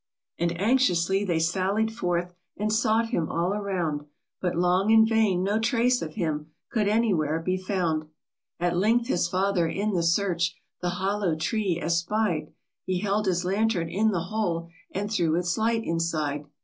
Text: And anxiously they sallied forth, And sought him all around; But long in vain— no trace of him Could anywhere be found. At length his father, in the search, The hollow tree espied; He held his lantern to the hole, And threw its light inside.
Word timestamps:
And 0.39 0.59
anxiously 0.59 1.23
they 1.23 1.37
sallied 1.37 1.93
forth, 1.93 2.33
And 2.57 2.73
sought 2.73 3.09
him 3.09 3.29
all 3.31 3.53
around; 3.53 4.07
But 4.41 4.55
long 4.55 4.89
in 4.89 5.05
vain— 5.05 5.43
no 5.43 5.59
trace 5.59 6.01
of 6.01 6.15
him 6.15 6.47
Could 6.71 6.87
anywhere 6.87 7.39
be 7.39 7.55
found. 7.55 8.07
At 8.59 8.75
length 8.75 9.05
his 9.09 9.27
father, 9.27 9.67
in 9.67 9.93
the 9.93 10.01
search, 10.01 10.55
The 10.81 10.89
hollow 10.97 11.35
tree 11.35 11.77
espied; 11.79 12.51
He 12.83 13.01
held 13.01 13.27
his 13.27 13.45
lantern 13.45 13.89
to 13.95 14.09
the 14.11 14.21
hole, 14.23 14.71
And 14.89 15.11
threw 15.13 15.35
its 15.35 15.55
light 15.55 15.83
inside. 15.83 16.47